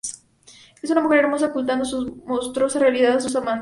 Es 0.81 0.89
una 0.89 1.01
mujer 1.01 1.19
hermosa, 1.19 1.45
ocultando 1.45 1.85
su 1.85 2.23
monstruosa 2.25 2.79
realidad 2.79 3.17
a 3.17 3.21
sus 3.21 3.35
amantes. 3.35 3.59